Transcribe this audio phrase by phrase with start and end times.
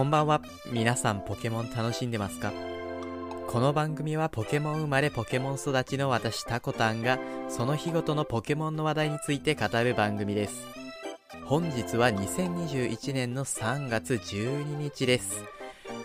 [0.00, 0.40] こんばんは。
[0.72, 2.54] 皆さんポケモン楽しんでますか？
[3.46, 7.18] この番組はポケモン生まれポケモン育ちの私タコタンが
[7.50, 10.64] その日ごとのポケモンの話題について語る番組です。
[11.44, 15.44] 本日は2021年の3月12日です。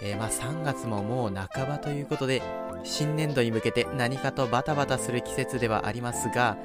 [0.02, 2.41] えー、まあ3月ももう半ばということで
[2.86, 6.57] 新年度に向けて何かとバタバタする季節ではありますが、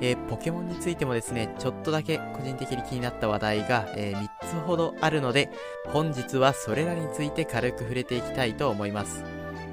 [0.00, 5.50] えー、ポケモンについてもですね、ちょっとだけ個人的に気になった話題が、えー、3つほどあるので、
[5.86, 9.24] 本日はそれらについて軽く触れていきたいと思います。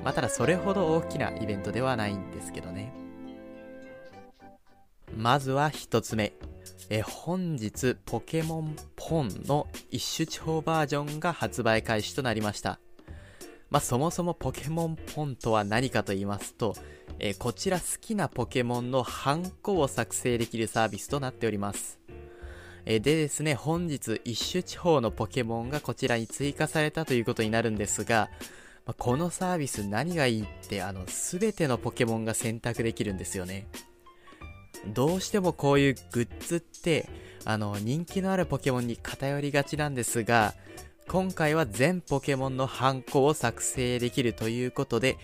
[0.03, 2.93] まあ、ただそれほど大きなイベントではないんですけどね。
[5.15, 6.33] まずは1つ目。
[6.89, 12.79] え本日、ポケモンポンの一種地方バージョンが発売開始となりました。
[13.69, 16.75] まあ、そもそもポケモンポンとは何かと言いますと、
[17.19, 21.99] えー、こちら好きなポケモンのハンコを作成できるサービスとなっております。
[22.85, 28.29] えー、でですね、本日一種地方のポケモンがこちらに追加されたということになるんですが、
[28.87, 33.67] まあ、このサービス何がいいって、あの、すべてのポケモンが選択できるんですよね。
[34.87, 37.07] どうしてもこういうグッズって、
[37.45, 40.55] あの、人気のあるポケモンに偏りがちなんですが、
[41.11, 45.17] 今回は全ポケモンのハンコを作成できるということで、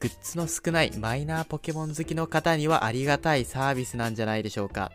[0.00, 4.90] グッズの少ないマイナーポケモン好きの方にはありがたいサービスなんじゃないでしょうか。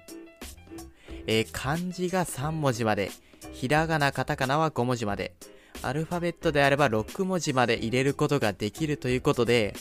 [1.28, 3.10] えー、漢字が3文字まで、
[3.54, 5.34] ひらがな、カタカナは5文字まで、
[5.82, 9.74] アルファベットであれば6文字まで入れることができるということで、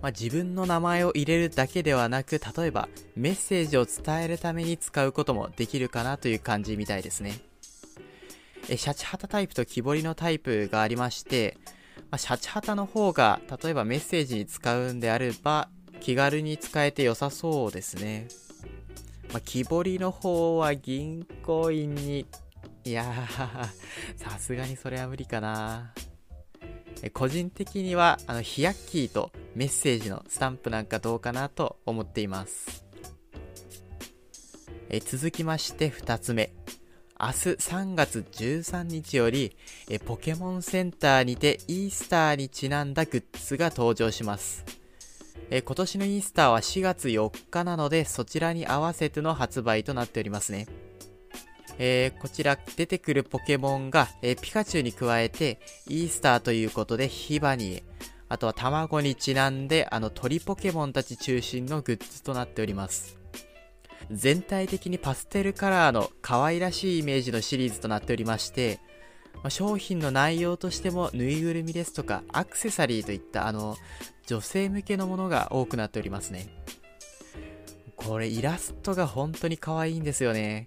[0.00, 7.47] まあ、自分の名前を入れるだけではなく、例えばメッセージを伝えるために使うこともできるかなという感じみたいですね。
[8.68, 11.56] えシャチハタタイプと木彫りのタイプがありまして、
[12.10, 15.68] まあ、シャチハタの方が例えばメッセージに使うんであれば
[16.00, 18.28] 気軽に使えて良さそうですね。
[19.32, 22.26] まあ、木彫りの方は銀行員に、
[22.84, 23.04] いや、
[24.16, 25.92] さすがにそれは無理かな
[27.02, 27.10] え。
[27.10, 32.84] 個人的には、あの、ヒヤッキーとメッセージのスタンプなんかどうかなと思っています。
[34.88, 36.57] え続きまして2つ目。
[37.20, 39.56] 明日3月13日より
[39.90, 44.64] えポケモンセンターにてイースターにちなんだグッズが登場します。
[45.50, 50.68] え今年のイースターは4月4日なのでそちらに合わせての発売となっておりますね。
[51.80, 55.58] えー、こちら出てくるポケモンが、え、ピカチュウに加えて
[55.88, 57.82] イースターということでヒバニー
[58.28, 63.17] あとは卵にちなんであの鳥ポケモンたち中心のグッズとなっております。
[64.10, 68.80] 全体的にパステルカラーの可愛らしいイメージのシリーズとなっておりまして、
[69.42, 73.76] ま商品の内容としてもぬいぐるみですとかアクセサリーといったあの
[74.26, 76.48] 女性向けのものが多くなっておりますね
[77.96, 80.66] これイラストが本当に可愛いんですよね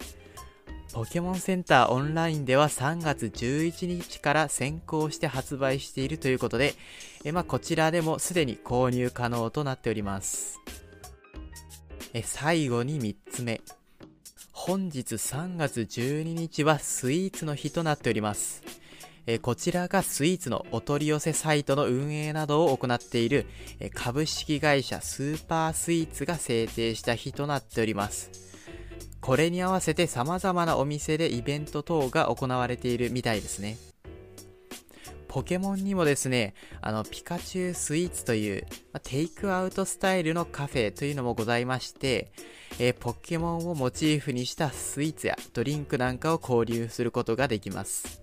[0.94, 6.73] ポケモンセンターオンラインでは3月11日から先行して発売しているということで、
[7.23, 10.59] えまあ、こちらでもすでに購入可能となっております。
[12.14, 13.62] え最後に3つ目。
[14.52, 18.64] 本日3月12日はスイーツの日となっております。
[19.28, 23.46] えこちらがスイーツのお取り寄せサイトの運営などを行っている
[23.80, 28.30] え株式会社スーパースイーツが制定した日となっております。
[29.22, 33.78] これに合わせて様々なお店でイベント等が行われているみたいですね。
[35.31, 42.34] ポケモンにもですね、あの、ピカチュウスイーツという、ま、テイクアウトスタイルのカフェというのもございまして、
[42.80, 48.22] えー、ポケモンをモチーフにしたスイーツやドリンクなんかを購入することができます。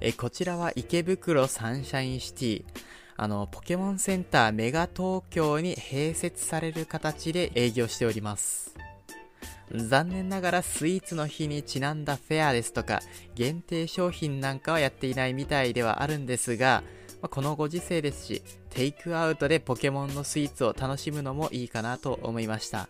[0.00, 2.64] えー、こちらは池袋サンシャインシティ、
[3.16, 8.74] あの、ポケモンセンターメガ東京に併設される形で営業しております。
[9.70, 13.00] 残念ながらスイーツの日にちなんだフェアですとか
[13.34, 16.82] 限定商品なんかはやっていないみたいではあるんですが、
[17.22, 22.88] まあ、このご時世ですしテイクアウトでポケモンのスイーツを楽しむのもいいかなと思いました。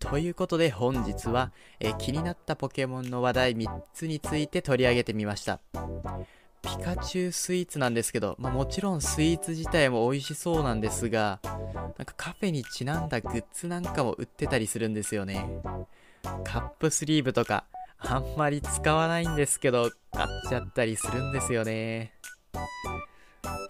[0.00, 5.60] ということで本日はえ気になったポケモンの話題3つについて取り上げてみました。
[6.76, 15.48] ピカチュウスイーツなんですけど、まあ、もちろんスイーツ自体も美味しそうなんですが、なんかカフェにちなんだグッズなんかも売ってたりするんですよね。
[16.44, 17.64] カップスリーブとか、
[17.98, 22.12] あんまり使わないんですけど、買っちゃったりするんですよね。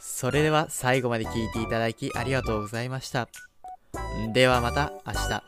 [0.00, 3.28] それでは最後まで聞いていただきありがとうございました。
[4.32, 5.47] ではまた明日。